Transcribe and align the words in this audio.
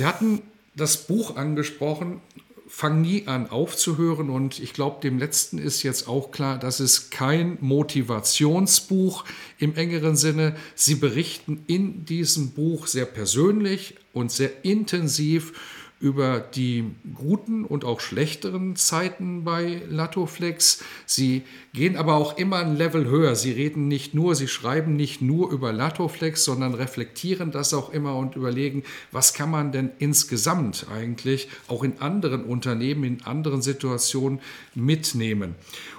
Sie 0.00 0.06
hatten 0.06 0.40
das 0.74 0.96
Buch 0.96 1.36
angesprochen, 1.36 2.22
Fang 2.66 3.02
nie 3.02 3.26
an 3.26 3.50
aufzuhören 3.50 4.30
und 4.30 4.58
ich 4.60 4.72
glaube, 4.72 5.02
dem 5.02 5.18
letzten 5.18 5.58
ist 5.58 5.82
jetzt 5.82 6.08
auch 6.08 6.30
klar, 6.30 6.58
dass 6.58 6.80
es 6.80 7.10
kein 7.10 7.58
Motivationsbuch 7.60 9.26
im 9.58 9.74
engeren 9.74 10.16
Sinne. 10.16 10.56
Sie 10.74 10.94
berichten 10.94 11.64
in 11.66 12.06
diesem 12.06 12.52
Buch 12.52 12.86
sehr 12.86 13.04
persönlich 13.04 13.96
und 14.14 14.32
sehr 14.32 14.64
intensiv 14.64 15.52
über 16.00 16.40
die 16.40 16.84
guten 17.14 17.64
und 17.66 17.84
auch 17.84 18.00
schlechteren 18.00 18.74
Zeiten 18.74 19.44
bei 19.44 19.82
Latoflex. 19.88 20.82
Sie 21.04 21.42
gehen 21.74 21.96
aber 21.96 22.14
auch 22.14 22.38
immer 22.38 22.56
ein 22.56 22.76
Level 22.76 23.06
höher. 23.06 23.34
Sie 23.34 23.52
reden 23.52 23.86
nicht 23.86 24.14
nur, 24.14 24.34
sie 24.34 24.48
schreiben 24.48 24.96
nicht 24.96 25.20
nur 25.20 25.52
über 25.52 25.72
Latoflex, 25.72 26.42
sondern 26.42 26.72
reflektieren 26.72 27.50
das 27.50 27.74
auch 27.74 27.92
immer 27.92 28.16
und 28.16 28.34
überlegen, 28.34 28.82
was 29.12 29.34
kann 29.34 29.50
man 29.50 29.72
denn 29.72 29.90
insgesamt 29.98 30.86
eigentlich 30.90 31.48
auch 31.68 31.84
in 31.84 32.00
anderen 32.00 32.44
Unternehmen, 32.44 33.04
in 33.04 33.22
anderen 33.24 33.60
Situationen 33.60 34.40
mitnehmen. 34.74 35.54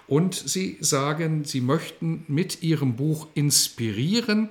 Und 0.08 0.34
sie 0.34 0.78
sagen, 0.81 1.45
sie 1.45 1.62
möchten 1.62 2.25
mit 2.28 2.64
ihrem 2.64 2.95
Buch 2.95 3.28
inspirieren. 3.36 4.50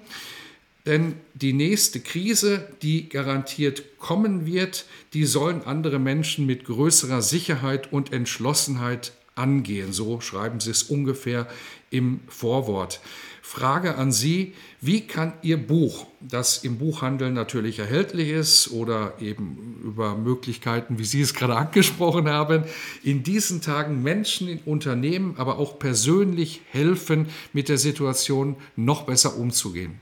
Denn 0.87 1.15
die 1.35 1.53
nächste 1.53 2.01
Krise, 2.01 2.67
die 2.83 3.09
garantiert 3.09 3.99
kommen 3.99 4.47
wird, 4.47 4.87
die 5.13 5.27
sollen 5.27 5.63
andere 5.65 5.99
Menschen 5.99 6.47
mit 6.47 6.65
größerer 6.65 7.21
Sicherheit 7.21 7.93
und 7.93 8.13
Entschlossenheit 8.13 9.13
angehen. 9.35 9.93
So 9.93 10.21
schreiben 10.21 10.61
sie 10.61 10.71
es 10.71 10.83
ungefähr 10.85 11.47
im 11.91 12.21
Vorwort. 12.29 13.01
Frage 13.43 13.97
an 13.97 14.13
Sie, 14.13 14.53
wie 14.81 15.01
kann 15.01 15.33
Ihr 15.43 15.57
Buch, 15.57 16.07
das 16.21 16.63
im 16.63 16.79
Buchhandel 16.79 17.33
natürlich 17.33 17.81
erhältlich 17.81 18.29
ist 18.29 18.71
oder 18.71 19.15
eben 19.21 19.81
über 19.83 20.15
Möglichkeiten, 20.15 21.01
wie 21.01 21.05
Sie 21.05 21.21
es 21.21 21.35
gerade 21.35 21.57
angesprochen 21.57 22.29
haben, 22.29 22.63
in 23.03 23.25
diesen 23.25 23.61
Tagen 23.61 24.05
Menschen 24.05 24.47
in 24.47 24.61
Unternehmen, 24.61 25.35
aber 25.37 25.59
auch 25.59 25.81
persönlich 25.81 26.61
helfen, 26.71 27.27
mit 27.53 27.69
der 27.69 27.79
Situation 27.79 28.55
noch 28.77 29.03
besser 29.03 29.37
umzugehen? 29.37 29.99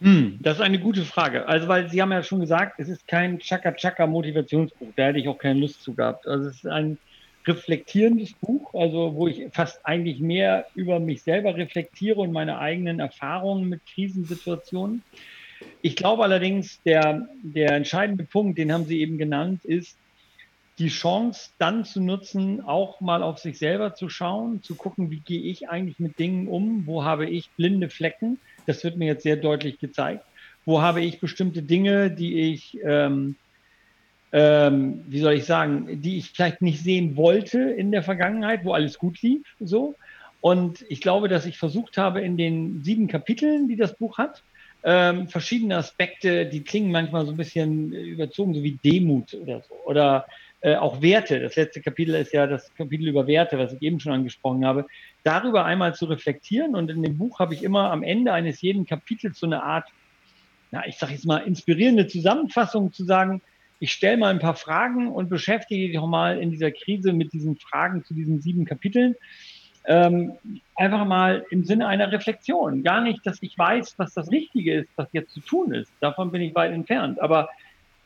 Hm, 0.00 0.38
das 0.40 0.56
ist 0.58 0.62
eine 0.62 0.78
gute 0.78 1.04
Frage. 1.04 1.46
Also, 1.48 1.66
weil 1.66 1.88
Sie 1.90 2.00
haben 2.00 2.12
ja 2.12 2.22
schon 2.22 2.40
gesagt, 2.40 2.78
es 2.78 2.88
ist 2.88 3.06
kein 3.08 3.40
Chaka-Chaka-Motivationsbuch. 3.40 4.92
Da 4.96 5.06
hätte 5.06 5.18
ich 5.18 5.28
auch 5.28 5.38
keine 5.38 5.60
Lust 5.60 5.82
zu 5.82 5.94
gehabt. 5.94 6.26
Also, 6.26 6.48
es 6.48 6.56
ist 6.56 6.66
ein 6.66 6.98
reflektierendes 7.46 8.34
Buch, 8.34 8.74
also 8.74 9.14
wo 9.14 9.26
ich 9.26 9.48
fast 9.54 9.80
eigentlich 9.84 10.20
mehr 10.20 10.66
über 10.74 11.00
mich 11.00 11.22
selber 11.22 11.56
reflektiere 11.56 12.20
und 12.20 12.32
meine 12.32 12.58
eigenen 12.58 13.00
Erfahrungen 13.00 13.68
mit 13.68 13.82
Krisensituationen. 13.86 15.02
Ich 15.80 15.96
glaube 15.96 16.24
allerdings, 16.24 16.82
der, 16.82 17.26
der 17.42 17.72
entscheidende 17.72 18.24
Punkt, 18.24 18.58
den 18.58 18.72
haben 18.72 18.84
Sie 18.84 19.00
eben 19.00 19.18
genannt, 19.18 19.64
ist, 19.64 19.98
die 20.78 20.88
Chance 20.88 21.50
dann 21.58 21.84
zu 21.84 22.00
nutzen, 22.00 22.60
auch 22.60 23.00
mal 23.00 23.22
auf 23.22 23.38
sich 23.38 23.58
selber 23.58 23.94
zu 23.94 24.08
schauen, 24.08 24.62
zu 24.62 24.76
gucken, 24.76 25.10
wie 25.10 25.20
gehe 25.20 25.42
ich 25.42 25.68
eigentlich 25.68 25.98
mit 25.98 26.18
Dingen 26.18 26.46
um, 26.46 26.86
wo 26.86 27.04
habe 27.04 27.28
ich 27.28 27.50
blinde 27.56 27.90
Flecken 27.90 28.40
das 28.68 28.84
wird 28.84 28.96
mir 28.96 29.06
jetzt 29.06 29.22
sehr 29.22 29.36
deutlich 29.36 29.78
gezeigt. 29.78 30.24
Wo 30.64 30.82
habe 30.82 31.00
ich 31.00 31.20
bestimmte 31.20 31.62
Dinge, 31.62 32.10
die 32.10 32.52
ich, 32.52 32.78
ähm, 32.84 33.36
ähm, 34.32 35.04
wie 35.08 35.20
soll 35.20 35.32
ich 35.32 35.44
sagen, 35.44 36.02
die 36.02 36.18
ich 36.18 36.30
vielleicht 36.30 36.60
nicht 36.60 36.82
sehen 36.82 37.16
wollte 37.16 37.58
in 37.60 37.90
der 37.90 38.02
Vergangenheit, 38.02 38.64
wo 38.64 38.74
alles 38.74 38.98
gut 38.98 39.22
lief, 39.22 39.46
so. 39.58 39.94
Und 40.40 40.84
ich 40.88 41.00
glaube, 41.00 41.28
dass 41.28 41.46
ich 41.46 41.58
versucht 41.58 41.96
habe, 41.96 42.20
in 42.20 42.36
den 42.36 42.84
sieben 42.84 43.08
Kapiteln, 43.08 43.66
die 43.66 43.76
das 43.76 43.96
Buch 43.96 44.18
hat, 44.18 44.42
ähm, 44.84 45.28
verschiedene 45.28 45.76
Aspekte, 45.76 46.46
die 46.46 46.62
klingen 46.62 46.92
manchmal 46.92 47.24
so 47.24 47.32
ein 47.32 47.36
bisschen 47.36 47.92
überzogen, 47.92 48.54
so 48.54 48.62
wie 48.62 48.78
Demut 48.84 49.34
oder 49.34 49.62
so. 49.62 49.74
Oder 49.86 50.26
äh, 50.60 50.74
auch 50.74 51.00
Werte. 51.02 51.40
Das 51.40 51.56
letzte 51.56 51.80
Kapitel 51.80 52.14
ist 52.14 52.32
ja 52.32 52.46
das 52.46 52.74
Kapitel 52.74 53.08
über 53.08 53.26
Werte, 53.26 53.58
was 53.58 53.72
ich 53.72 53.82
eben 53.82 54.00
schon 54.00 54.12
angesprochen 54.12 54.66
habe. 54.66 54.86
Darüber 55.22 55.64
einmal 55.64 55.94
zu 55.94 56.06
reflektieren 56.06 56.74
und 56.74 56.90
in 56.90 57.02
dem 57.02 57.16
Buch 57.16 57.38
habe 57.38 57.54
ich 57.54 57.62
immer 57.62 57.92
am 57.92 58.02
Ende 58.02 58.32
eines 58.32 58.60
jeden 58.60 58.84
Kapitels 58.84 59.38
so 59.38 59.46
eine 59.46 59.62
Art, 59.62 59.88
na, 60.70 60.86
ich 60.86 60.96
sage 60.98 61.12
jetzt 61.12 61.26
mal, 61.26 61.38
inspirierende 61.38 62.06
Zusammenfassung 62.08 62.92
zu 62.92 63.04
sagen, 63.04 63.40
ich 63.80 63.92
stelle 63.92 64.16
mal 64.16 64.30
ein 64.30 64.40
paar 64.40 64.56
Fragen 64.56 65.08
und 65.12 65.28
beschäftige 65.28 65.86
dich 65.86 65.98
auch 65.98 66.08
mal 66.08 66.40
in 66.40 66.50
dieser 66.50 66.72
Krise 66.72 67.12
mit 67.12 67.32
diesen 67.32 67.56
Fragen 67.56 68.04
zu 68.04 68.12
diesen 68.12 68.40
sieben 68.40 68.64
Kapiteln. 68.64 69.14
Ähm, 69.84 70.32
einfach 70.74 71.06
mal 71.06 71.46
im 71.50 71.64
Sinne 71.64 71.86
einer 71.86 72.10
Reflexion. 72.10 72.82
Gar 72.82 73.02
nicht, 73.02 73.24
dass 73.24 73.40
ich 73.42 73.56
weiß, 73.56 73.94
was 73.98 74.12
das 74.12 74.30
Richtige 74.30 74.74
ist, 74.74 74.90
was 74.96 75.08
jetzt 75.12 75.32
zu 75.32 75.40
tun 75.40 75.72
ist. 75.72 75.90
Davon 76.00 76.32
bin 76.32 76.42
ich 76.42 76.54
weit 76.54 76.72
entfernt. 76.72 77.20
Aber 77.20 77.48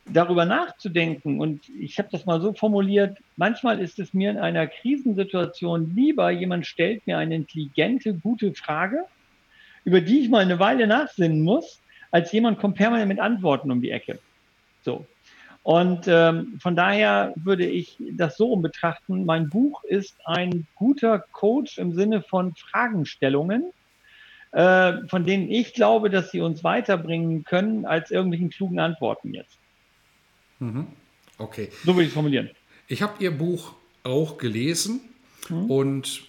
darüber 0.07 0.45
nachzudenken. 0.45 1.41
Und 1.41 1.69
ich 1.69 1.99
habe 1.99 2.09
das 2.11 2.27
mal 2.27 2.41
so 2.41 2.53
formuliert, 2.53 3.19
manchmal 3.37 3.81
ist 3.81 3.99
es 3.99 4.13
mir 4.13 4.31
in 4.31 4.39
einer 4.39 4.67
Krisensituation 4.67 5.95
lieber, 5.95 6.31
jemand 6.31 6.67
stellt 6.67 7.07
mir 7.07 7.19
eine 7.19 7.37
intelligente, 7.37 8.15
gute 8.15 8.55
Frage, 8.55 9.05
über 9.85 10.01
die 10.01 10.21
ich 10.21 10.29
mal 10.29 10.43
eine 10.43 10.59
Weile 10.59 10.87
nachsinnen 10.87 11.43
muss, 11.43 11.81
als 12.11 12.33
jemand 12.33 12.59
kommt 12.59 12.77
permanent 12.77 13.09
mit 13.09 13.21
Antworten 13.21 13.71
um 13.71 13.81
die 13.81 13.91
Ecke. 13.91 14.19
So. 14.83 15.07
Und 15.63 16.09
ähm, 16.09 16.59
von 16.61 16.75
daher 16.75 17.33
würde 17.37 17.67
ich 17.67 17.97
das 18.13 18.37
so 18.37 18.57
betrachten, 18.57 19.25
mein 19.25 19.49
Buch 19.49 19.85
ist 19.85 20.17
ein 20.25 20.67
guter 20.75 21.21
Coach 21.21 21.79
im 21.79 21.95
Sinne 21.95 22.21
von 22.21 22.55
Fragestellungen, 22.57 23.73
äh, 24.51 24.95
von 25.07 25.25
denen 25.25 25.49
ich 25.49 25.73
glaube, 25.73 26.11
dass 26.11 26.33
sie 26.33 26.41
uns 26.41 26.65
weiterbringen 26.65 27.45
können 27.45 27.87
als 27.87 28.11
irgendwelchen 28.11 28.51
klugen 28.51 28.81
Antworten 28.81 29.35
jetzt. 29.35 29.62
Mhm. 30.63 30.87
Okay. 31.39 31.71
So 31.85 31.95
würde 31.95 32.03
ich 32.03 32.09
es 32.09 32.15
formulieren. 32.15 32.51
Ich 32.87 33.03
habe 33.03 33.23
Ihr 33.23 33.33
Buch 33.33 33.75
auch 34.05 34.39
gelesen 34.39 35.01
mhm. 35.49 35.71
und 35.71 36.23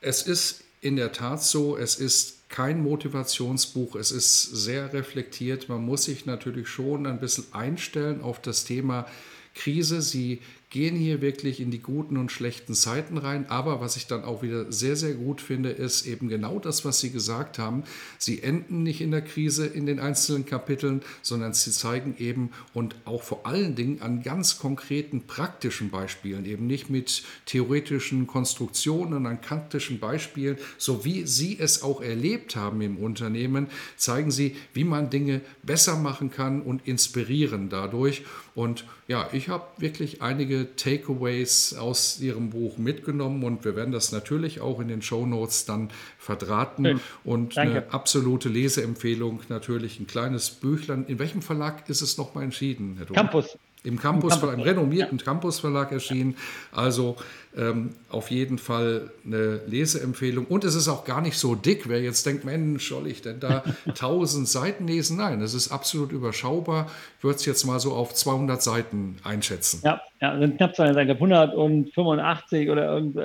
es 0.00 0.22
ist 0.22 0.64
in 0.80 0.96
der 0.96 1.12
Tat 1.12 1.42
so, 1.42 1.76
es 1.76 1.96
ist 1.96 2.48
kein 2.50 2.82
Motivationsbuch, 2.82 3.96
es 3.96 4.10
ist 4.10 4.42
sehr 4.42 4.92
reflektiert. 4.92 5.68
Man 5.68 5.84
muss 5.84 6.04
sich 6.04 6.26
natürlich 6.26 6.68
schon 6.68 7.06
ein 7.06 7.18
bisschen 7.18 7.44
einstellen 7.52 8.20
auf 8.20 8.40
das 8.40 8.64
Thema 8.64 9.06
Krise. 9.54 10.02
Sie 10.02 10.40
gehen 10.70 10.96
hier 10.96 11.22
wirklich 11.22 11.60
in 11.60 11.70
die 11.70 11.80
guten 11.80 12.18
und 12.18 12.30
schlechten 12.30 12.74
Zeiten 12.74 13.16
rein. 13.16 13.48
Aber 13.48 13.80
was 13.80 13.96
ich 13.96 14.06
dann 14.06 14.24
auch 14.24 14.42
wieder 14.42 14.70
sehr, 14.70 14.96
sehr 14.96 15.14
gut 15.14 15.40
finde, 15.40 15.70
ist 15.70 16.06
eben 16.06 16.28
genau 16.28 16.58
das, 16.58 16.84
was 16.84 17.00
Sie 17.00 17.10
gesagt 17.10 17.58
haben. 17.58 17.84
Sie 18.18 18.42
enden 18.42 18.82
nicht 18.82 19.00
in 19.00 19.10
der 19.10 19.22
Krise 19.22 19.66
in 19.66 19.86
den 19.86 19.98
einzelnen 19.98 20.44
Kapiteln, 20.44 21.02
sondern 21.22 21.54
sie 21.54 21.70
zeigen 21.70 22.16
eben 22.18 22.50
und 22.74 22.96
auch 23.06 23.22
vor 23.22 23.46
allen 23.46 23.76
Dingen 23.76 24.02
an 24.02 24.22
ganz 24.22 24.58
konkreten 24.58 25.22
praktischen 25.26 25.90
Beispielen, 25.90 26.44
eben 26.44 26.66
nicht 26.66 26.90
mit 26.90 27.22
theoretischen 27.46 28.26
Konstruktionen, 28.26 29.26
an 29.26 29.40
kantischen 29.40 29.98
Beispielen, 29.98 30.58
so 30.76 31.04
wie 31.04 31.26
Sie 31.26 31.58
es 31.58 31.82
auch 31.82 32.02
erlebt 32.02 32.56
haben 32.56 32.80
im 32.82 32.98
Unternehmen, 32.98 33.68
zeigen 33.96 34.30
Sie, 34.30 34.56
wie 34.74 34.84
man 34.84 35.08
Dinge 35.10 35.40
besser 35.62 35.96
machen 35.96 36.30
kann 36.30 36.60
und 36.60 36.86
inspirieren 36.86 37.68
dadurch. 37.68 38.24
Und 38.54 38.84
ja, 39.08 39.26
ich 39.32 39.48
habe 39.48 39.64
wirklich 39.78 40.20
einige 40.20 40.76
Takeaways 40.76 41.74
aus 41.74 42.20
Ihrem 42.20 42.50
Buch 42.50 42.76
mitgenommen 42.76 43.42
und 43.42 43.64
wir 43.64 43.74
werden 43.74 43.90
das 43.90 44.12
natürlich 44.12 44.60
auch 44.60 44.80
in 44.80 44.88
den 44.88 45.00
Show 45.00 45.24
Notes 45.24 45.64
dann 45.64 45.88
verdrahten. 46.18 46.84
Schön. 46.84 47.00
Und 47.24 47.56
Danke. 47.56 47.72
eine 47.72 47.92
absolute 47.94 48.50
Leseempfehlung, 48.50 49.40
natürlich 49.48 49.98
ein 49.98 50.06
kleines 50.06 50.50
Büchlein. 50.50 51.06
In 51.06 51.18
welchem 51.18 51.40
Verlag 51.40 51.88
ist 51.88 52.02
es 52.02 52.18
nochmal 52.18 52.44
entschieden, 52.44 52.96
Herr 52.98 53.06
Dom? 53.06 53.16
Campus. 53.16 53.58
Im 53.84 53.98
Campus, 53.98 54.32
Campus 54.32 54.48
einem 54.50 54.62
renommierten 54.62 55.18
ja. 55.18 55.24
Campus 55.24 55.60
Verlag 55.60 55.92
erschienen. 55.92 56.36
Also 56.72 57.16
ähm, 57.56 57.94
auf 58.10 58.30
jeden 58.30 58.58
Fall 58.58 59.10
eine 59.24 59.60
Leseempfehlung. 59.66 60.46
Und 60.46 60.64
es 60.64 60.74
ist 60.74 60.88
auch 60.88 61.04
gar 61.04 61.20
nicht 61.20 61.38
so 61.38 61.54
dick. 61.54 61.88
Wer 61.88 62.02
jetzt 62.02 62.26
denkt, 62.26 62.44
Mensch, 62.44 62.88
soll 62.88 63.06
ich 63.06 63.22
denn 63.22 63.40
da 63.40 63.62
1000 63.86 64.48
Seiten 64.48 64.86
lesen? 64.86 65.16
Nein, 65.16 65.40
es 65.40 65.54
ist 65.54 65.70
absolut 65.70 66.12
überschaubar. 66.12 66.90
Ich 67.18 67.24
würde 67.24 67.36
es 67.36 67.46
jetzt 67.46 67.64
mal 67.64 67.78
so 67.78 67.92
auf 67.92 68.14
200 68.14 68.62
Seiten 68.62 69.16
einschätzen. 69.22 69.80
Ja, 69.84 70.00
ja 70.20 70.38
sind 70.38 70.56
knapp 70.56 70.74
200 70.74 70.94
Seiten, 70.94 71.10
185 71.10 72.70
oder 72.70 72.92
irgend 72.92 73.14
so 73.14 73.20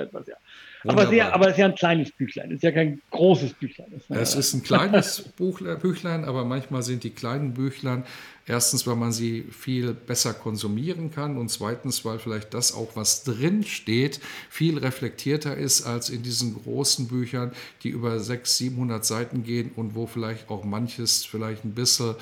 Aber, 0.86 1.06
sehr, 1.06 1.34
aber 1.34 1.46
es 1.46 1.52
ist 1.52 1.58
ja 1.58 1.66
ein 1.66 1.74
kleines 1.74 2.12
Büchlein, 2.12 2.50
es 2.50 2.56
ist 2.56 2.62
ja 2.62 2.72
kein 2.72 3.00
großes 3.10 3.54
Büchlein. 3.54 3.86
Es 4.10 4.34
ist 4.34 4.54
ein 4.54 4.62
kleines 4.62 5.22
Büchlein, 5.36 6.24
aber 6.24 6.44
manchmal 6.44 6.82
sind 6.82 7.04
die 7.04 7.10
kleinen 7.10 7.54
Büchlein 7.54 8.04
erstens, 8.46 8.86
weil 8.86 8.96
man 8.96 9.12
sie 9.12 9.46
viel 9.50 9.94
besser 9.94 10.34
konsumieren 10.34 11.10
kann 11.10 11.38
und 11.38 11.48
zweitens, 11.48 12.04
weil 12.04 12.18
vielleicht 12.18 12.52
das 12.52 12.74
auch, 12.74 12.96
was 12.96 13.24
drin 13.24 13.64
steht, 13.64 14.20
viel 14.50 14.78
reflektierter 14.78 15.56
ist 15.56 15.86
als 15.86 16.10
in 16.10 16.22
diesen 16.22 16.54
großen 16.62 17.08
Büchern, 17.08 17.52
die 17.82 17.88
über 17.88 18.20
600, 18.20 18.46
700 18.46 19.04
Seiten 19.04 19.42
gehen 19.42 19.70
und 19.76 19.94
wo 19.94 20.06
vielleicht 20.06 20.50
auch 20.50 20.64
manches 20.64 21.24
vielleicht 21.24 21.64
ein 21.64 21.74
bisschen 21.74 22.16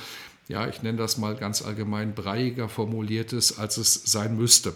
ja, 0.48 0.68
ich 0.68 0.82
nenne 0.82 0.98
das 0.98 1.18
mal 1.18 1.34
ganz 1.36 1.62
allgemein, 1.62 2.14
breiiger 2.14 2.68
formuliert 2.68 3.32
ist, 3.32 3.58
als 3.58 3.76
es 3.76 3.94
sein 4.04 4.36
müsste. 4.36 4.74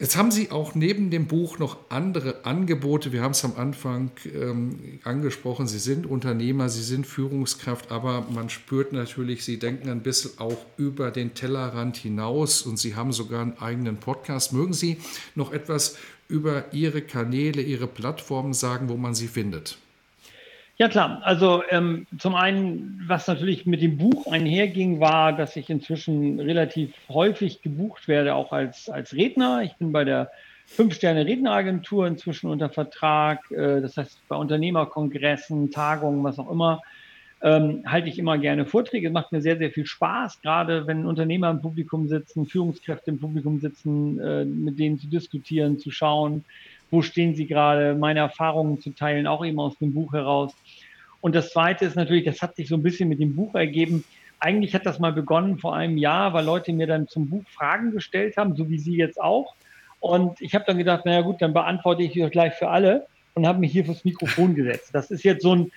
Jetzt 0.00 0.16
haben 0.16 0.30
Sie 0.30 0.50
auch 0.50 0.74
neben 0.74 1.10
dem 1.10 1.26
Buch 1.26 1.58
noch 1.58 1.76
andere 1.90 2.46
Angebote. 2.46 3.12
Wir 3.12 3.20
haben 3.20 3.32
es 3.32 3.44
am 3.44 3.56
Anfang 3.56 4.10
ähm, 4.34 4.98
angesprochen. 5.04 5.68
Sie 5.68 5.78
sind 5.78 6.06
Unternehmer, 6.06 6.70
Sie 6.70 6.82
sind 6.82 7.06
Führungskraft, 7.06 7.92
aber 7.92 8.26
man 8.30 8.48
spürt 8.48 8.94
natürlich, 8.94 9.44
Sie 9.44 9.58
denken 9.58 9.90
ein 9.90 10.02
bisschen 10.02 10.38
auch 10.38 10.56
über 10.78 11.10
den 11.10 11.34
Tellerrand 11.34 11.98
hinaus 11.98 12.62
und 12.62 12.78
Sie 12.78 12.94
haben 12.94 13.12
sogar 13.12 13.42
einen 13.42 13.58
eigenen 13.58 13.98
Podcast. 13.98 14.54
Mögen 14.54 14.72
Sie 14.72 14.96
noch 15.34 15.52
etwas 15.52 15.98
über 16.28 16.72
Ihre 16.72 17.02
Kanäle, 17.02 17.60
Ihre 17.60 17.86
Plattformen 17.86 18.54
sagen, 18.54 18.88
wo 18.88 18.96
man 18.96 19.14
sie 19.14 19.28
findet? 19.28 19.76
Ja 20.80 20.88
klar, 20.88 21.20
also 21.24 21.62
ähm, 21.68 22.06
zum 22.16 22.34
einen, 22.34 23.04
was 23.06 23.26
natürlich 23.26 23.66
mit 23.66 23.82
dem 23.82 23.98
Buch 23.98 24.32
einherging, 24.32 24.98
war, 24.98 25.34
dass 25.34 25.54
ich 25.56 25.68
inzwischen 25.68 26.40
relativ 26.40 26.94
häufig 27.10 27.60
gebucht 27.60 28.08
werde, 28.08 28.34
auch 28.34 28.50
als, 28.50 28.88
als 28.88 29.12
Redner. 29.12 29.60
Ich 29.62 29.74
bin 29.74 29.92
bei 29.92 30.04
der 30.04 30.30
Fünf-Sterne-Redneragentur 30.68 32.06
inzwischen 32.06 32.48
unter 32.48 32.70
Vertrag, 32.70 33.50
äh, 33.50 33.82
das 33.82 33.98
heißt 33.98 34.26
bei 34.26 34.36
Unternehmerkongressen, 34.36 35.70
Tagungen, 35.70 36.24
was 36.24 36.38
auch 36.38 36.50
immer, 36.50 36.80
ähm, 37.42 37.82
halte 37.84 38.08
ich 38.08 38.18
immer 38.18 38.38
gerne 38.38 38.64
Vorträge. 38.64 39.08
Es 39.08 39.12
macht 39.12 39.32
mir 39.32 39.42
sehr, 39.42 39.58
sehr 39.58 39.70
viel 39.70 39.84
Spaß, 39.84 40.40
gerade 40.40 40.86
wenn 40.86 41.04
Unternehmer 41.04 41.50
im 41.50 41.60
Publikum 41.60 42.08
sitzen, 42.08 42.46
Führungskräfte 42.46 43.10
im 43.10 43.18
Publikum 43.18 43.60
sitzen, 43.60 44.18
äh, 44.18 44.46
mit 44.46 44.78
denen 44.78 44.98
zu 44.98 45.08
diskutieren, 45.08 45.78
zu 45.78 45.90
schauen, 45.90 46.46
wo 46.90 47.02
stehen 47.02 47.34
sie 47.34 47.46
gerade, 47.46 47.94
meine 47.94 48.20
Erfahrungen 48.20 48.80
zu 48.80 48.90
teilen, 48.90 49.26
auch 49.26 49.44
eben 49.44 49.60
aus 49.60 49.78
dem 49.78 49.94
Buch 49.94 50.12
heraus. 50.12 50.54
Und 51.20 51.34
das 51.34 51.50
Zweite 51.50 51.84
ist 51.84 51.96
natürlich, 51.96 52.24
das 52.24 52.42
hat 52.42 52.56
sich 52.56 52.68
so 52.68 52.76
ein 52.76 52.82
bisschen 52.82 53.08
mit 53.08 53.20
dem 53.20 53.36
Buch 53.36 53.54
ergeben. 53.54 54.04
Eigentlich 54.38 54.74
hat 54.74 54.86
das 54.86 54.98
mal 54.98 55.12
begonnen 55.12 55.58
vor 55.58 55.76
einem 55.76 55.98
Jahr, 55.98 56.32
weil 56.32 56.44
Leute 56.44 56.72
mir 56.72 56.86
dann 56.86 57.08
zum 57.08 57.28
Buch 57.28 57.44
Fragen 57.48 57.92
gestellt 57.92 58.36
haben, 58.36 58.56
so 58.56 58.68
wie 58.70 58.78
Sie 58.78 58.96
jetzt 58.96 59.20
auch. 59.20 59.54
Und 60.00 60.40
ich 60.40 60.54
habe 60.54 60.64
dann 60.66 60.78
gedacht, 60.78 61.04
naja 61.04 61.20
gut, 61.20 61.42
dann 61.42 61.52
beantworte 61.52 62.02
ich 62.02 62.12
die 62.12 62.20
gleich 62.30 62.54
für 62.54 62.68
alle 62.68 63.06
und 63.34 63.46
habe 63.46 63.60
mich 63.60 63.72
hier 63.72 63.84
fürs 63.84 64.04
Mikrofon 64.04 64.54
gesetzt. 64.54 64.90
Das 64.94 65.10
ist 65.10 65.24
jetzt 65.24 65.42
so 65.42 65.54
ein, 65.54 65.70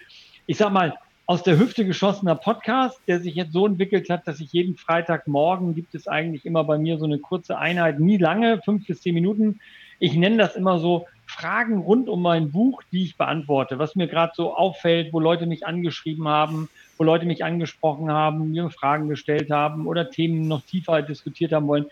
ich 0.48 0.57
sag 0.57 0.71
mal, 0.71 0.94
aus 1.25 1.44
der 1.44 1.58
Hüfte 1.58 1.86
geschossener 1.86 2.36
Podcast, 2.36 3.00
der 3.08 3.20
sich 3.20 3.36
jetzt 3.36 3.54
so 3.54 3.66
entwickelt 3.66 4.10
hat, 4.10 4.28
dass 4.28 4.42
ich 4.42 4.52
jeden 4.52 4.75
Freitagmorgen 4.75 5.74
gibt 5.74 5.96
es 5.96 6.08
eigentlich 6.08 6.46
immer 6.46 6.66
bei 6.66 6.78
mir 6.78 6.98
so 6.98 7.06
eine 7.06 7.18
kurze 7.18 7.58
Einheit, 7.58 8.00
nie 8.00 8.18
lange, 8.18 8.62
fünf 8.62 8.86
bis 8.88 9.02
zehn 9.02 9.14
Minuten, 9.14 9.60
ich 10.00 10.16
nenne 10.16 10.38
das 10.38 10.58
immer 10.58 10.80
so 10.80 11.08
Fragen 11.25 11.78
rund 11.78 12.10
um 12.10 12.22
mein 12.22 12.52
Buch, 12.52 12.84
die 12.92 13.04
ich 13.04 13.16
beantworte, 13.16 13.80
was 13.80 13.96
mir 13.96 14.08
gerade 14.08 14.34
so 14.36 14.54
auffällt, 14.54 15.14
wo 15.14 15.22
Leute 15.22 15.46
mich 15.46 15.66
angeschrieben 15.66 16.28
haben, 16.28 16.70
wo 16.98 17.06
Leute 17.06 17.26
mich 17.26 17.46
angesprochen 17.46 18.12
haben, 18.12 18.52
mir 18.52 18.69
Fragen 18.69 19.08
gestellt 19.08 19.50
haben 19.50 19.88
oder 19.88 20.10
Themen 20.10 20.50
noch 20.50 20.62
tiefer 20.66 21.02
diskutiert 21.02 21.54
haben 21.54 21.68
wollen. 21.68 21.86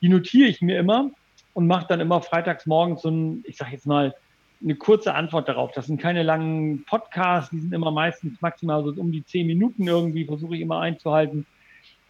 Die 0.00 0.08
notiere 0.08 0.48
ich 0.48 0.62
mir 0.62 0.78
immer 0.78 1.10
und 1.52 1.66
mache 1.66 1.86
dann 1.86 2.00
immer 2.00 2.22
freitags 2.22 2.64
morgens 2.64 3.02
so 3.02 3.10
ein, 3.10 3.44
ich 3.46 3.58
sage 3.58 3.72
jetzt 3.72 3.86
mal, 3.86 4.14
eine 4.62 4.74
kurze 4.74 5.14
Antwort 5.14 5.48
darauf. 5.48 5.72
Das 5.72 5.86
sind 5.86 6.00
keine 6.00 6.22
langen 6.22 6.84
Podcasts, 6.84 7.50
die 7.50 7.60
sind 7.60 7.72
immer 7.72 7.90
meistens 7.90 8.40
maximal 8.40 8.84
so 8.84 8.92
um 9.00 9.12
die 9.12 9.24
zehn 9.24 9.46
Minuten 9.46 9.86
irgendwie, 9.86 10.26
versuche 10.26 10.56
ich 10.56 10.60
immer 10.60 10.80
einzuhalten 10.80 11.46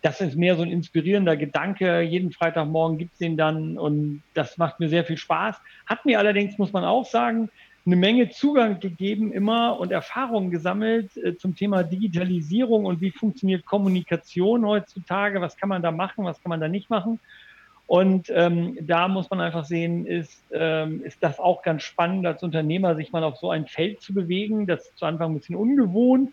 das 0.02 0.20
ist 0.20 0.36
mehr 0.36 0.56
so 0.56 0.62
ein 0.62 0.70
inspirierender 0.70 1.36
Gedanke. 1.36 2.00
Jeden 2.00 2.32
Freitagmorgen 2.32 2.98
gibt 2.98 3.12
es 3.12 3.18
den 3.18 3.36
dann 3.36 3.78
und 3.78 4.22
das 4.34 4.56
macht 4.58 4.80
mir 4.80 4.88
sehr 4.88 5.04
viel 5.04 5.16
Spaß. 5.16 5.56
Hat 5.86 6.06
mir 6.06 6.18
allerdings, 6.18 6.58
muss 6.58 6.72
man 6.72 6.84
auch 6.84 7.04
sagen, 7.04 7.50
eine 7.86 7.96
Menge 7.96 8.28
Zugang 8.30 8.78
gegeben 8.78 9.32
immer 9.32 9.78
und 9.78 9.90
Erfahrungen 9.90 10.50
gesammelt 10.50 11.16
äh, 11.16 11.36
zum 11.36 11.56
Thema 11.56 11.82
Digitalisierung 11.82 12.84
und 12.84 13.00
wie 13.00 13.10
funktioniert 13.10 13.64
Kommunikation 13.64 14.66
heutzutage, 14.66 15.40
was 15.40 15.56
kann 15.56 15.70
man 15.70 15.82
da 15.82 15.90
machen, 15.90 16.24
was 16.24 16.42
kann 16.42 16.50
man 16.50 16.60
da 16.60 16.68
nicht 16.68 16.90
machen. 16.90 17.20
Und 17.90 18.30
ähm, 18.32 18.78
da 18.82 19.08
muss 19.08 19.30
man 19.30 19.40
einfach 19.40 19.64
sehen, 19.64 20.06
ist, 20.06 20.44
ähm, 20.52 21.02
ist 21.04 21.20
das 21.24 21.40
auch 21.40 21.60
ganz 21.64 21.82
spannend 21.82 22.24
als 22.24 22.40
Unternehmer, 22.40 22.94
sich 22.94 23.10
mal 23.10 23.24
auf 23.24 23.38
so 23.38 23.50
ein 23.50 23.66
Feld 23.66 24.00
zu 24.00 24.14
bewegen. 24.14 24.68
Das 24.68 24.86
ist 24.86 24.96
zu 24.96 25.06
Anfang 25.06 25.32
ein 25.32 25.34
bisschen 25.34 25.56
ungewohnt, 25.56 26.30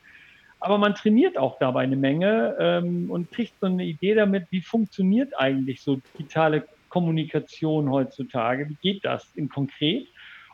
aber 0.59 0.77
man 0.77 0.93
trainiert 0.93 1.35
auch 1.35 1.57
dabei 1.57 1.81
eine 1.81 1.95
Menge 1.95 2.55
ähm, 2.59 3.09
und 3.09 3.31
kriegt 3.31 3.59
so 3.59 3.65
eine 3.65 3.85
Idee 3.85 4.13
damit, 4.13 4.45
wie 4.51 4.61
funktioniert 4.61 5.35
eigentlich 5.35 5.81
so 5.81 5.99
digitale 6.13 6.61
Kommunikation 6.89 7.89
heutzutage, 7.89 8.69
wie 8.69 8.77
geht 8.79 9.03
das 9.03 9.27
im 9.33 9.49
Konkret. 9.49 10.05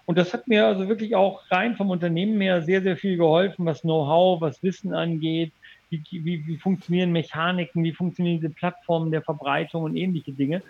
Und 0.05 0.17
das 0.17 0.33
hat 0.33 0.47
mir 0.47 0.67
also 0.67 0.87
wirklich 0.87 1.17
auch 1.17 1.41
rein 1.51 1.75
vom 1.75 1.89
Unternehmen 1.89 2.39
her 2.39 2.61
sehr, 2.61 2.81
sehr 2.81 2.95
viel 2.95 3.17
geholfen, 3.17 3.65
was 3.65 3.81
Know-how, 3.81 4.39
was 4.39 4.63
Wissen 4.63 4.93
angeht, 4.93 5.51
wie, 5.89 6.01
wie, 6.11 6.47
wie 6.47 6.57
funktionieren 6.57 7.11
Mechaniken, 7.11 7.83
wie 7.83 7.91
funktionieren 7.91 8.37
diese 8.39 8.53
Plattformen 8.53 9.11
der 9.11 9.21
Verbreitung 9.21 9.83
und 9.83 9.97
ähnliche 9.97 10.31
Dinge. 10.31 10.61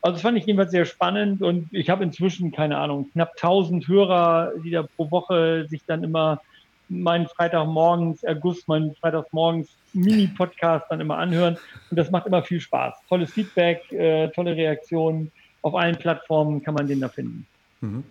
Also 0.00 0.14
das 0.14 0.22
fand 0.22 0.38
ich 0.38 0.46
jedenfalls 0.46 0.70
sehr 0.70 0.84
spannend 0.84 1.42
und 1.42 1.68
ich 1.72 1.90
habe 1.90 2.04
inzwischen, 2.04 2.52
keine 2.52 2.78
Ahnung, 2.78 3.10
knapp 3.12 3.32
1000 3.36 3.88
Hörer, 3.88 4.52
die 4.64 4.70
da 4.70 4.84
pro 4.84 5.10
Woche 5.10 5.66
sich 5.68 5.82
dann 5.86 6.04
immer 6.04 6.40
meinen 6.88 7.26
Freitagmorgens 7.26 8.22
Erguss, 8.22 8.66
meinen 8.66 8.94
Freitagmorgens 8.94 9.68
Mini-Podcast 9.92 10.86
dann 10.90 11.00
immer 11.00 11.18
anhören. 11.18 11.58
Und 11.90 11.96
das 11.98 12.10
macht 12.10 12.26
immer 12.26 12.42
viel 12.42 12.60
Spaß. 12.60 12.94
Tolles 13.08 13.32
Feedback, 13.32 13.90
äh, 13.92 14.28
tolle 14.28 14.56
Reaktionen. 14.56 15.32
Auf 15.62 15.74
allen 15.74 15.96
Plattformen 15.96 16.62
kann 16.62 16.74
man 16.74 16.86
den 16.86 17.00
da 17.00 17.08
finden. 17.08 17.46
Mhm. 17.80 18.04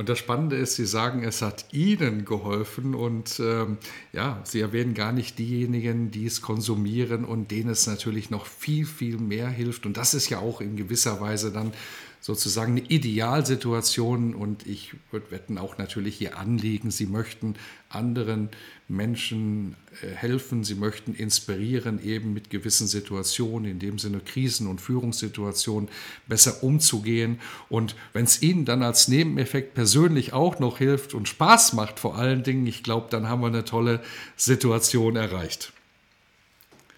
Und 0.00 0.08
das 0.08 0.18
Spannende 0.18 0.56
ist, 0.56 0.76
Sie 0.76 0.86
sagen, 0.86 1.24
es 1.24 1.42
hat 1.42 1.66
Ihnen 1.74 2.24
geholfen 2.24 2.94
und 2.94 3.38
ähm, 3.38 3.76
ja, 4.14 4.40
Sie 4.44 4.58
erwähnen 4.58 4.94
gar 4.94 5.12
nicht 5.12 5.38
diejenigen, 5.38 6.10
die 6.10 6.24
es 6.24 6.40
konsumieren 6.40 7.26
und 7.26 7.50
denen 7.50 7.68
es 7.68 7.86
natürlich 7.86 8.30
noch 8.30 8.46
viel, 8.46 8.86
viel 8.86 9.18
mehr 9.18 9.50
hilft. 9.50 9.84
Und 9.84 9.98
das 9.98 10.14
ist 10.14 10.30
ja 10.30 10.38
auch 10.38 10.62
in 10.62 10.74
gewisser 10.74 11.20
Weise 11.20 11.52
dann 11.52 11.74
sozusagen 12.20 12.76
eine 12.76 12.86
Idealsituation 12.86 14.34
und 14.34 14.66
ich 14.66 14.92
würde 15.10 15.30
wetten 15.30 15.56
auch 15.56 15.78
natürlich 15.78 16.20
ihr 16.20 16.38
Anliegen, 16.38 16.90
sie 16.90 17.06
möchten 17.06 17.54
anderen 17.88 18.50
Menschen 18.88 19.74
äh, 20.02 20.08
helfen, 20.08 20.62
sie 20.62 20.74
möchten 20.74 21.14
inspirieren, 21.14 22.02
eben 22.04 22.34
mit 22.34 22.50
gewissen 22.50 22.86
Situationen, 22.86 23.70
in 23.70 23.78
dem 23.78 23.98
Sinne 23.98 24.20
Krisen- 24.20 24.66
und 24.66 24.80
Führungssituationen 24.80 25.88
besser 26.26 26.62
umzugehen. 26.62 27.40
Und 27.68 27.96
wenn 28.12 28.24
es 28.24 28.42
ihnen 28.42 28.66
dann 28.66 28.82
als 28.82 29.08
Nebeneffekt 29.08 29.74
persönlich 29.74 30.32
auch 30.34 30.58
noch 30.58 30.78
hilft 30.78 31.14
und 31.14 31.26
Spaß 31.26 31.72
macht 31.72 31.98
vor 31.98 32.16
allen 32.16 32.42
Dingen, 32.42 32.66
ich 32.66 32.82
glaube, 32.82 33.06
dann 33.10 33.28
haben 33.28 33.40
wir 33.40 33.46
eine 33.46 33.64
tolle 33.64 34.02
Situation 34.36 35.16
erreicht. 35.16 35.72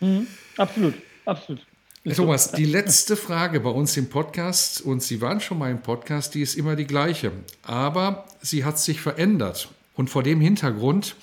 Mhm, 0.00 0.26
absolut, 0.56 0.94
absolut. 1.24 1.64
Thomas, 2.10 2.50
die 2.50 2.64
letzte 2.64 3.14
Frage 3.14 3.60
bei 3.60 3.70
uns 3.70 3.96
im 3.96 4.08
Podcast, 4.08 4.80
und 4.80 5.04
Sie 5.04 5.20
waren 5.20 5.40
schon 5.40 5.58
mal 5.58 5.70
im 5.70 5.82
Podcast, 5.82 6.34
die 6.34 6.42
ist 6.42 6.56
immer 6.56 6.74
die 6.74 6.86
gleiche. 6.86 7.30
Aber 7.62 8.26
sie 8.42 8.64
hat 8.64 8.80
sich 8.80 9.00
verändert. 9.00 9.68
Und 9.94 10.10
vor 10.10 10.24
dem 10.24 10.40
Hintergrund 10.40 11.14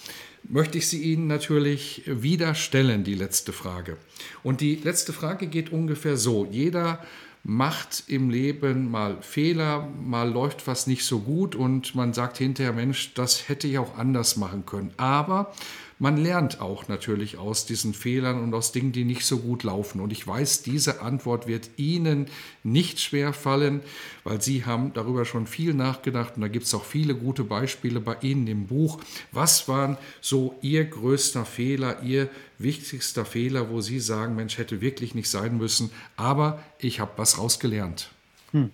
möchte 0.43 0.77
ich 0.77 0.87
sie 0.87 1.01
Ihnen 1.01 1.27
natürlich 1.27 2.03
wieder 2.05 2.55
stellen, 2.55 3.03
die 3.03 3.15
letzte 3.15 3.51
Frage. 3.51 3.97
Und 4.41 4.61
die 4.61 4.75
letzte 4.75 5.11
Frage 5.11 5.47
geht 5.47 5.73
ungefähr 5.73 6.15
so. 6.15 6.47
Jeder 6.49 7.05
macht 7.49 8.03
im 8.05 8.29
Leben 8.29 8.91
mal 8.91 9.17
Fehler, 9.21 9.89
mal 10.05 10.29
läuft 10.29 10.67
was 10.67 10.85
nicht 10.85 11.03
so 11.03 11.21
gut 11.21 11.55
und 11.55 11.95
man 11.95 12.13
sagt 12.13 12.37
hinterher, 12.37 12.73
Mensch, 12.73 13.15
das 13.15 13.49
hätte 13.49 13.67
ich 13.67 13.79
auch 13.79 13.97
anders 13.97 14.37
machen 14.37 14.67
können. 14.67 14.91
Aber 14.97 15.51
man 15.97 16.15
lernt 16.15 16.61
auch 16.61 16.87
natürlich 16.89 17.39
aus 17.39 17.65
diesen 17.65 17.95
Fehlern 17.95 18.39
und 18.39 18.53
aus 18.53 18.71
Dingen, 18.71 18.91
die 18.91 19.03
nicht 19.03 19.25
so 19.25 19.39
gut 19.39 19.63
laufen. 19.63 19.99
Und 19.99 20.11
ich 20.11 20.27
weiß, 20.27 20.61
diese 20.61 21.01
Antwort 21.01 21.47
wird 21.47 21.71
Ihnen 21.75 22.27
nicht 22.63 22.99
schwer 22.99 23.33
fallen, 23.33 23.81
weil 24.23 24.41
Sie 24.43 24.63
haben 24.63 24.93
darüber 24.93 25.25
schon 25.25 25.47
viel 25.47 25.73
nachgedacht 25.73 26.35
und 26.35 26.43
da 26.43 26.49
gibt 26.49 26.67
es 26.67 26.73
auch 26.75 26.85
viele 26.85 27.15
gute 27.15 27.43
Beispiele 27.43 27.99
bei 27.99 28.15
Ihnen 28.21 28.45
im 28.45 28.67
Buch. 28.67 28.99
Was 29.31 29.67
waren 29.67 29.97
so 30.21 30.55
Ihr 30.61 30.85
größter 30.85 31.45
Fehler, 31.45 32.03
Ihr 32.03 32.29
wichtigster 32.59 33.25
Fehler, 33.25 33.69
wo 33.69 33.81
Sie 33.81 33.99
sagen, 33.99 34.35
Mensch, 34.35 34.57
hätte 34.57 34.81
wirklich 34.81 35.15
nicht 35.15 35.29
sein 35.29 35.57
müssen, 35.57 35.91
aber 36.15 36.63
ich 36.77 36.99
habe 36.99 37.11
was 37.17 37.39
rausgelernt? 37.39 38.09
Hm. 38.51 38.71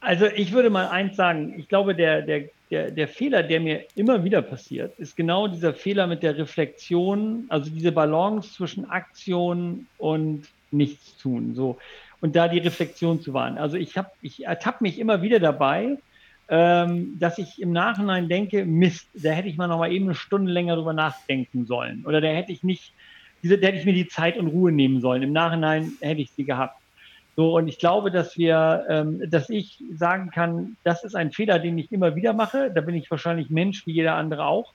Also 0.00 0.26
ich 0.26 0.52
würde 0.52 0.70
mal 0.70 0.88
eins 0.88 1.16
sagen, 1.16 1.54
ich 1.58 1.68
glaube, 1.68 1.94
der, 1.94 2.22
der 2.22 2.48
der, 2.70 2.90
der 2.90 3.08
Fehler, 3.08 3.42
der 3.42 3.60
mir 3.60 3.84
immer 3.96 4.22
wieder 4.22 4.42
passiert, 4.42 4.96
ist 4.98 5.16
genau 5.16 5.48
dieser 5.48 5.74
Fehler 5.74 6.06
mit 6.06 6.22
der 6.22 6.38
Reflexion, 6.38 7.44
also 7.48 7.68
diese 7.68 7.90
Balance 7.90 8.54
zwischen 8.54 8.88
Aktion 8.88 9.86
und 9.98 10.46
Nichtstun. 10.70 11.54
So. 11.54 11.78
Und 12.20 12.36
da 12.36 12.46
die 12.46 12.58
Reflexion 12.58 13.20
zu 13.20 13.32
wahren. 13.32 13.58
Also 13.58 13.76
ich, 13.76 13.94
ich 14.22 14.44
ertappe 14.44 14.84
mich 14.84 14.98
immer 14.98 15.20
wieder 15.22 15.40
dabei, 15.40 15.98
dass 16.50 17.38
ich 17.38 17.62
im 17.62 17.70
Nachhinein 17.70 18.28
denke, 18.28 18.64
Mist, 18.64 19.06
da 19.14 19.30
hätte 19.30 19.48
ich 19.48 19.56
mal 19.56 19.68
noch 19.68 19.78
mal 19.78 19.92
eben 19.92 20.06
eine 20.06 20.16
Stunde 20.16 20.50
länger 20.50 20.74
drüber 20.74 20.92
nachdenken 20.92 21.64
sollen. 21.64 22.04
Oder 22.04 22.20
da 22.20 22.26
hätte 22.26 22.50
ich 22.50 22.64
nicht, 22.64 22.92
diese, 23.44 23.56
da 23.56 23.68
hätte 23.68 23.78
ich 23.78 23.84
mir 23.84 23.92
die 23.92 24.08
Zeit 24.08 24.36
und 24.36 24.48
Ruhe 24.48 24.72
nehmen 24.72 25.00
sollen. 25.00 25.22
Im 25.22 25.32
Nachhinein 25.32 25.92
hätte 26.00 26.20
ich 26.20 26.32
sie 26.32 26.44
gehabt. 26.44 26.80
So, 27.36 27.56
und 27.56 27.68
ich 27.68 27.78
glaube, 27.78 28.10
dass 28.10 28.36
wir, 28.36 28.84
ähm, 28.88 29.22
dass 29.30 29.48
ich 29.48 29.82
sagen 29.94 30.30
kann, 30.30 30.76
das 30.82 31.04
ist 31.04 31.14
ein 31.14 31.30
Fehler, 31.30 31.58
den 31.58 31.78
ich 31.78 31.92
immer 31.92 32.16
wieder 32.16 32.32
mache. 32.32 32.70
Da 32.74 32.80
bin 32.80 32.96
ich 32.96 33.10
wahrscheinlich 33.10 33.48
Mensch 33.48 33.86
wie 33.86 33.92
jeder 33.92 34.16
andere 34.16 34.44
auch. 34.46 34.72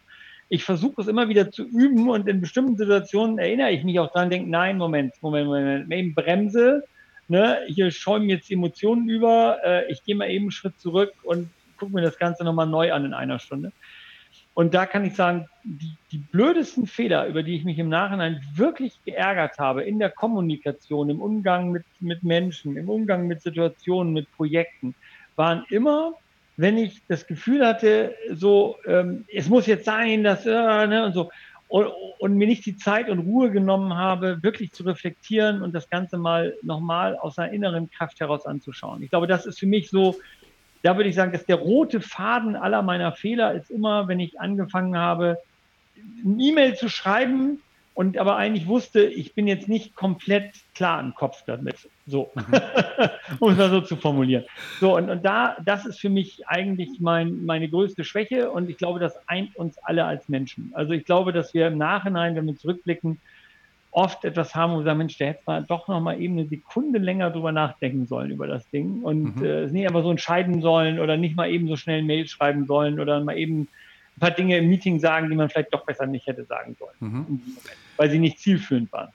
Ich 0.48 0.63
versuche 0.63 1.01
es 1.01 1.08
immer 1.08 1.27
wieder 1.27 1.51
zu 1.51 1.63
üben 1.63 2.10
und 2.10 2.27
in 2.27 2.39
bestimmten 2.39 2.77
Situationen 2.77 3.38
erinnere 3.38 3.72
ich 3.72 3.84
mich 3.84 4.00
auch 4.00 4.12
dran, 4.12 4.29
denke, 4.29 4.50
nein, 4.50 4.77
Moment, 4.77 5.13
Moment, 5.22 5.48
Moment, 5.48 5.91
eben 5.91 6.15
bremse, 6.15 6.84
ne, 7.27 7.58
hier 7.67 7.91
schäumen 7.91 8.29
jetzt 8.29 8.50
Emotionen 8.51 9.10
über, 9.10 9.58
äh, 9.63 9.91
ich 9.91 10.03
gehe 10.03 10.15
mal 10.15 10.29
eben 10.29 10.46
einen 10.46 10.51
Schritt 10.51 10.79
zurück 10.79 11.13
und 11.24 11.50
gucke 11.77 11.94
mir 11.94 12.01
das 12.01 12.17
Ganze 12.17 12.44
nochmal 12.44 12.67
neu 12.67 12.94
an 12.94 13.05
in 13.05 13.13
einer 13.13 13.39
Stunde. 13.39 13.72
Und 14.53 14.74
da 14.74 14.86
kann 14.86 15.03
ich 15.03 15.15
sagen, 15.15 15.48
die, 15.63 15.96
die 16.12 16.17
blödesten 16.17 16.88
Fehler, 16.88 17.27
über 17.27 17.44
die 17.44 17.55
ich 17.55 17.65
mich 17.65 17.77
im 17.77 17.89
Nachhinein 17.89 18.41
wirklich 18.53 19.00
geärgert 19.03 19.60
habe, 19.60 19.84
in 19.84 20.00
der 20.00 20.10
Kommunikation, 20.10 21.10
im 21.10 21.22
Umgang 21.22 21.72
mit, 21.72 21.84
mit 22.00 22.24
Menschen, 22.24 22.77
im 22.77 22.89
Umgang 22.89 23.27
mit 23.27 23.41
Situationen, 23.41 24.13
mit 24.13 24.32
Projekten, 24.32 24.96
waren 25.36 25.65
immer, 25.70 26.13
wenn 26.55 26.77
ich 26.77 27.01
das 27.10 27.27
Gefühl 27.27 27.65
hatte, 27.65 28.15
so, 28.32 28.77
ähm, 28.86 29.25
es 29.34 29.50
muss 29.50 29.67
jetzt 29.67 29.84
sein, 29.84 30.24
dass, 30.24 30.46
äh, 30.46 30.88
ne, 30.88 31.05
und 31.05 31.13
so, 31.13 31.29
und, 31.67 31.88
und, 32.20 32.36
mir 32.36 32.48
nicht 32.48 32.65
die 32.65 32.77
Zeit 32.77 33.10
und 33.10 33.20
Ruhe 33.20 33.51
genommen 33.51 33.96
habe, 33.96 34.41
wirklich 34.41 34.72
zu 34.72 34.84
reflektieren 34.84 35.63
und 35.63 35.74
das 35.74 35.89
Ganze 35.89 36.17
mal 36.17 36.55
nochmal 36.62 37.17
aus 37.17 37.38
einer 37.38 37.51
inneren 37.51 37.89
Kraft 37.89 38.20
heraus 38.22 38.46
anzuschauen. 38.46 39.01
Ich 39.01 39.10
glaube, 39.10 39.27
das 39.27 39.46
ist 39.46 39.60
für 39.60 39.65
mich 39.65 39.89
so 39.89 40.15
da 40.86 40.98
würde 40.98 41.10
ich 41.10 41.15
sagen, 41.15 41.32
dass 41.32 41.46
der 41.46 41.56
rote 41.56 42.00
Faden 42.00 42.56
aller 42.56 42.84
meiner 42.84 43.12
Fehler 43.12 43.54
ist 43.54 43.72
immer, 43.72 44.08
wenn 44.08 44.20
ich 44.20 44.39
angefangen 44.39 44.96
habe, 44.96 45.39
eine 46.24 46.44
E-Mail 46.44 46.75
zu 46.75 46.89
schreiben 46.89 47.60
und 47.96 48.18
aber 48.20 48.36
eigentlich 48.36 48.68
wusste, 48.68 49.04
ich 49.04 49.34
bin 49.34 49.48
jetzt 49.48 49.68
nicht 49.68 49.96
komplett 49.96 50.54
klar 50.75 51.00
im 51.00 51.15
Kopf 51.15 51.44
damit. 51.48 51.89
So, 52.06 52.30
mhm. 52.36 52.44
um 53.39 53.51
es 53.54 53.58
mal 53.58 53.70
so 53.72 53.82
zu 53.82 53.96
formulieren. 53.96 54.44
So, 54.80 54.96
und, 54.96 55.10
und 55.10 55.25
da, 55.25 55.58
das 55.65 55.88
ist 55.88 56.00
für 56.00 56.10
mich 56.10 56.48
eigentlich 56.48 57.00
mein, 57.00 57.46
meine 57.46 57.68
größte 57.68 58.04
Schwäche 58.04 58.51
und 58.51 58.70
ich 58.70 58.77
glaube, 58.77 59.00
das 59.00 59.15
eint 59.27 59.56
uns 59.56 59.80
alle 59.80 60.06
als 60.06 60.30
Menschen. 60.30 60.72
Also 60.75 60.92
ich 60.92 61.06
glaube, 61.06 61.34
dass 61.34 61.56
wir 61.56 61.68
im 61.68 61.80
Nachhinein, 61.80 62.36
wenn 62.36 62.46
wir 62.46 62.58
zurückblicken, 62.58 63.20
oft 63.96 64.25
etwas 64.25 64.54
haben, 64.54 64.74
wo 64.74 64.80
wir 64.80 64.84
sagen, 64.84 64.98
Mensch, 64.98 65.18
der 65.18 65.30
hätte 65.30 65.44
mal 65.46 65.64
doch 65.64 65.88
noch 65.88 66.02
mal 66.02 66.22
eben 66.22 66.38
eine 66.38 66.48
Sekunde 66.48 67.00
länger 67.00 67.32
drüber 67.32 67.54
nachdenken 67.54 68.06
sollen 68.08 68.30
über 68.30 68.46
das 68.46 68.70
Ding 68.70 69.02
und 69.04 69.38
mhm. 69.38 69.46
äh, 69.46 69.62
es 69.62 69.72
nicht 69.72 69.88
einfach 69.88 70.04
so 70.04 70.12
entscheiden 70.12 70.62
sollen 70.62 71.00
oder 71.00 71.16
nicht 71.16 71.38
mal 71.38 71.50
eben 71.50 71.68
so 71.70 71.78
schnell 71.78 72.00
ein 72.00 72.06
Mail 72.06 72.28
schreiben 72.28 72.66
sollen 72.66 73.00
oder 73.00 73.24
mal 73.24 73.38
eben 73.38 73.62
ein 73.62 74.20
paar 74.20 74.32
Dinge 74.32 74.58
im 74.58 74.68
Meeting 74.68 75.00
sagen, 75.00 75.30
die 75.30 75.36
man 75.36 75.50
vielleicht 75.50 75.74
doch 75.74 75.86
besser 75.86 76.08
nicht 76.08 76.28
hätte 76.28 76.44
sagen 76.44 76.75
sollen, 76.78 76.96
mhm. 77.00 77.42
weil 77.96 78.12
sie 78.12 78.20
nicht 78.20 78.40
zielführend 78.40 78.92
waren. 78.92 79.14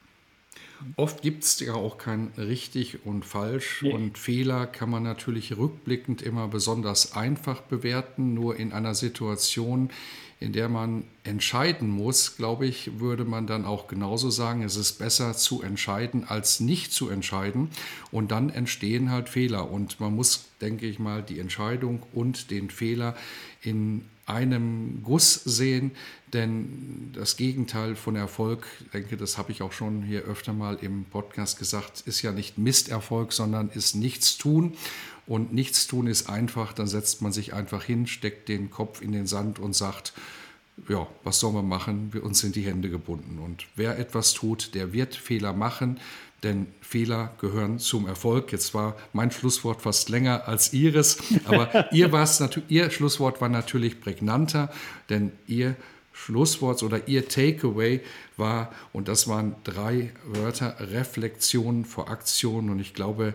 Oft 0.97 1.21
gibt 1.21 1.45
es 1.45 1.61
ja 1.61 1.75
auch 1.75 1.99
kein 1.99 2.31
richtig 2.39 3.05
und 3.05 3.27
falsch 3.27 3.83
nee. 3.83 3.93
und 3.93 4.17
Fehler 4.17 4.67
kann 4.67 4.89
man 4.89 5.03
natürlich 5.03 5.59
rückblickend 5.59 6.23
immer 6.23 6.49
besonders 6.49 7.15
einfach 7.15 7.61
bewerten. 7.61 8.33
Nur 8.33 8.57
in 8.57 8.73
einer 8.73 8.95
Situation, 8.95 9.91
in 10.41 10.55
der 10.55 10.71
man 10.71 11.05
entscheiden 11.23 11.91
muss, 11.91 12.37
glaube 12.39 12.67
ich, 12.67 12.99
würde 12.99 13.27
man 13.27 13.47
dann 13.47 13.67
auch 13.67 13.89
genauso 13.89 14.31
sagen, 14.31 14.63
es 14.63 14.75
ist 14.75 14.95
besser 14.99 15.35
zu 15.37 15.61
entscheiden 15.61 16.25
als 16.27 16.61
nicht 16.61 16.93
zu 16.93 17.11
entscheiden. 17.11 17.71
Und 18.11 18.31
dann 18.31 18.49
entstehen 18.49 19.11
halt 19.11 19.29
Fehler. 19.29 19.71
Und 19.71 20.01
man 20.01 20.15
muss, 20.17 20.47
denke 20.63 20.87
ich 20.87 20.99
mal, 20.99 21.23
die 21.23 21.39
Entscheidung 21.41 22.03
und 22.15 22.51
den 22.51 22.71
Fehler 22.71 23.15
in 23.61 24.07
einem 24.31 25.03
Guss 25.03 25.35
sehen, 25.35 25.93
denn 26.33 27.11
das 27.13 27.37
Gegenteil 27.37 27.97
von 27.97 28.17
Erfolg, 28.17 28.67
denke, 28.95 29.17
das 29.17 29.37
habe 29.37 29.51
ich 29.53 29.63
auch 29.63 29.73
schon 29.73 30.03
hier 30.03 30.23
öfter 30.23 30.53
mal 30.53 30.79
im 30.81 31.05
Podcast 31.05 31.59
gesagt, 31.59 32.03
ist 32.07 32.23
ja 32.23 32.33
nicht 32.33 32.57
Misserfolg, 32.57 33.33
sondern 33.33 33.69
ist 33.71 33.95
Nichtstun. 33.95 34.75
Und 35.27 35.53
Nichtstun 35.53 36.07
ist 36.07 36.29
einfach, 36.29 36.73
dann 36.73 36.87
setzt 36.87 37.23
man 37.23 37.33
sich 37.33 37.53
einfach 37.53 37.85
hin, 37.85 38.07
steckt 38.07 38.49
den 38.49 38.71
Kopf 38.71 39.03
in 39.03 39.13
den 39.13 39.27
Sand 39.27 39.59
und 39.59 39.75
sagt, 39.75 40.13
ja, 40.89 41.07
was 41.25 41.41
soll 41.41 41.53
man 41.53 41.69
machen? 41.69 42.13
Wir 42.13 42.25
uns 42.25 42.41
sind 42.41 42.57
die 42.57 42.63
Hände 42.63 42.89
gebunden. 42.91 43.39
Und 43.39 43.67
wer 43.77 43.99
etwas 43.99 44.33
tut, 44.33 44.75
der 44.75 44.93
wird 44.93 45.15
Fehler 45.15 45.53
machen, 45.53 46.01
denn 46.43 46.67
Fehler 46.81 47.35
gehören 47.41 47.79
zum 47.79 48.07
Erfolg. 48.07 48.53
Jetzt 48.53 48.75
war 48.75 48.97
mein 49.13 49.31
Schlusswort 49.31 49.83
fast 49.83 50.09
länger 50.09 50.49
als 50.49 50.73
Ihres, 50.73 51.19
aber 51.45 51.93
ihr, 51.93 52.11
ihr 52.69 52.91
Schlusswort 52.91 53.41
war 53.41 53.49
natürlich 53.49 54.01
prägnanter, 54.01 54.71
denn 55.09 55.33
Ihr 55.47 55.77
Schlusswort 56.13 56.83
oder 56.83 57.09
Ihr 57.09 57.29
Takeaway 57.29 58.01
war, 58.37 58.73
und 58.93 59.09
das 59.09 59.29
waren 59.29 59.55
drei 59.65 60.13
Wörter, 60.25 60.77
Reflexion 60.81 61.85
vor 61.85 62.11
Aktion. 62.11 62.71
Und 62.71 62.81
ich 62.81 62.95
glaube, 62.95 63.35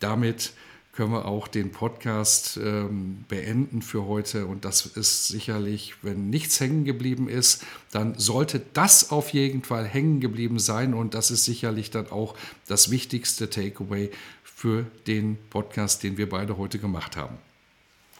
damit 0.00 0.52
können 0.94 1.10
wir 1.10 1.26
auch 1.26 1.48
den 1.48 1.72
Podcast 1.72 2.56
ähm, 2.56 3.24
beenden 3.28 3.82
für 3.82 4.06
heute. 4.06 4.46
Und 4.46 4.64
das 4.64 4.86
ist 4.86 5.28
sicherlich, 5.28 5.94
wenn 6.02 6.30
nichts 6.30 6.60
hängen 6.60 6.84
geblieben 6.84 7.28
ist, 7.28 7.64
dann 7.90 8.16
sollte 8.16 8.62
das 8.74 9.10
auf 9.10 9.30
jeden 9.30 9.62
Fall 9.62 9.86
hängen 9.86 10.20
geblieben 10.20 10.58
sein. 10.58 10.94
Und 10.94 11.14
das 11.14 11.30
ist 11.30 11.44
sicherlich 11.44 11.90
dann 11.90 12.10
auch 12.10 12.36
das 12.68 12.90
wichtigste 12.90 13.50
Takeaway 13.50 14.10
für 14.44 14.86
den 15.06 15.36
Podcast, 15.50 16.02
den 16.04 16.16
wir 16.16 16.28
beide 16.28 16.56
heute 16.56 16.78
gemacht 16.78 17.16
haben. 17.16 17.38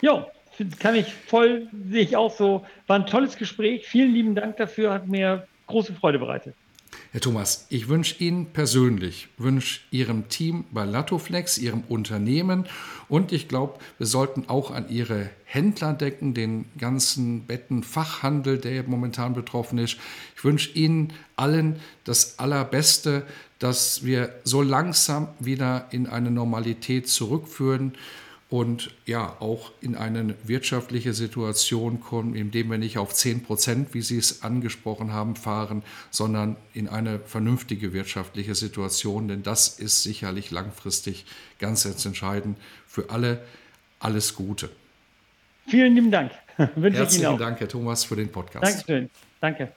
Ja, 0.01 0.27
kann 0.81 0.97
ich 0.97 1.13
voll, 1.13 1.69
sehe 1.91 2.03
ich 2.03 2.17
auch 2.17 2.35
so. 2.35 2.67
War 2.89 2.99
ein 2.99 3.07
tolles 3.07 3.37
Gespräch. 3.37 3.87
Vielen 3.87 4.13
lieben 4.13 4.35
Dank 4.35 4.57
dafür, 4.57 4.93
hat 4.93 5.07
mir 5.07 5.47
große 5.69 5.95
Freude 5.95 6.19
bereitet. 6.19 6.55
Herr 7.13 7.21
Thomas, 7.21 7.67
ich 7.69 7.89
wünsche 7.89 8.23
Ihnen 8.23 8.47
persönlich, 8.47 9.29
wünsche 9.39 9.81
Ihrem 9.91 10.29
Team 10.29 10.65
bei 10.73 10.85
Latoflex, 10.85 11.59
Ihrem 11.59 11.83
Unternehmen 11.89 12.67
und 13.09 13.33
ich 13.33 13.49
glaube, 13.49 13.79
wir 13.99 14.07
sollten 14.07 14.49
auch 14.49 14.71
an 14.71 14.89
Ihre 14.89 15.31
Händler 15.45 15.93
denken, 15.93 16.35
den 16.35 16.65
ganzen 16.77 17.47
Bettenfachhandel, 17.47 18.59
der 18.59 18.83
momentan 18.83 19.35
betroffen 19.35 19.79
ist. 19.79 19.97
Ich 20.37 20.45
wünsche 20.45 20.73
Ihnen 20.73 21.13
allen 21.37 21.77
das 22.03 22.39
Allerbeste, 22.39 23.25
dass 23.59 24.05
wir 24.05 24.35
so 24.43 24.63
langsam 24.63 25.29
wieder 25.39 25.87
in 25.93 26.07
eine 26.09 26.31
Normalität 26.31 27.09
zurückführen 27.09 27.95
und 28.55 28.91
ja 29.05 29.35
auch 29.41 29.73
in 29.81 29.97
eine 29.97 30.37
wirtschaftliche 30.45 31.13
Situation 31.13 32.01
kommen, 32.01 32.37
indem 32.37 32.71
wir 32.71 32.79
nicht 32.79 32.99
auf 32.99 33.13
10 33.13 33.43
Prozent, 33.43 33.95
wie 33.95 34.01
Sie 34.01 34.17
es 34.17 34.45
angesprochen 34.45 35.13
haben, 35.13 35.35
fahren, 35.35 35.83
sondern 36.13 36.55
in 36.73 36.87
eine 36.87 37.19
vernünftige 37.19 37.93
wirtschaftliche 37.93 38.55
Situation. 38.55 39.27
Denn 39.27 39.43
das 39.43 39.81
ist 39.81 40.05
sicherlich 40.05 40.53
langfristig 40.53 41.27
ganz 41.59 41.85
entscheidend 41.85 42.57
für 42.87 43.11
alle. 43.11 43.43
Alles 43.99 44.37
Gute. 44.37 44.71
Vielen 45.67 45.97
lieben 45.97 46.13
Dank. 46.13 46.31
Herzlichen 46.57 47.37
Dank, 47.37 47.59
Herr 47.59 47.69
Thomas, 47.69 48.05
für 48.05 48.15
den 48.15 48.31
Podcast. 48.31 48.87
Dankeschön. 48.87 49.11
Danke. 49.41 49.73